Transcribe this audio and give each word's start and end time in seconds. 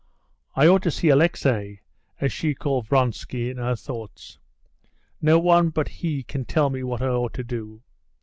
"I 0.55 0.65
ought 0.65 0.81
to 0.81 0.89
see 0.89 1.09
Alexey" 1.09 1.81
(so 2.19 2.27
she 2.27 2.55
called 2.55 2.87
Vronsky 2.87 3.51
in 3.51 3.57
her 3.57 3.75
thoughts); 3.75 4.39
"no 5.21 5.37
one 5.37 5.69
but 5.69 5.87
he 5.89 6.23
can 6.23 6.43
tell 6.43 6.71
me 6.71 6.81
what 6.81 7.03
I 7.03 7.07
ought 7.09 7.35
to 7.35 7.43
do. 7.43 7.83